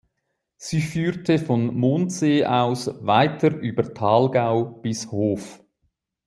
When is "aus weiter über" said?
2.43-3.93